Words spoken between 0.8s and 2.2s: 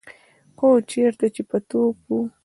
چېرته چې به توپ و.